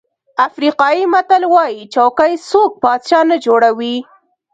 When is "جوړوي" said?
3.45-3.95